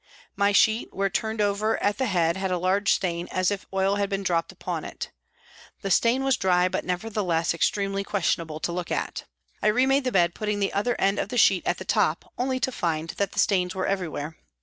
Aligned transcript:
My 0.35 0.51
sheet, 0.51 0.91
where 0.91 1.11
turned 1.11 1.41
over 1.41 1.77
at 1.77 1.99
the 1.99 2.07
head, 2.07 2.35
had 2.35 2.49
a 2.49 2.57
large 2.57 2.91
stain, 2.91 3.27
as 3.29 3.51
if 3.51 3.67
oil 3.71 3.97
had 3.97 4.09
been 4.09 4.23
dropped 4.23 4.51
upon 4.51 4.83
it. 4.83 5.11
The 5.83 5.91
stain 5.91 6.23
was 6.23 6.37
dry, 6.37 6.67
but, 6.67 6.83
nevertheless, 6.83 7.53
extremely 7.53 8.01
objectionable 8.01 8.59
to 8.61 8.71
look 8.71 8.91
at. 8.91 9.25
I 9.61 9.67
remade 9.67 10.05
the 10.05 10.11
bed, 10.11 10.33
putting 10.33 10.59
the 10.59 10.73
other 10.73 10.99
end 10.99 11.19
of 11.19 11.29
the 11.29 11.37
sheet 11.37 11.61
at 11.67 11.77
the 11.77 11.85
top, 11.85 12.33
only 12.35 12.59
to 12.61 12.71
find 12.71 13.11
that 13.19 13.33
the 13.33 13.37
stains 13.39 13.75
were 13.75 13.85
everywhere. 13.85 14.37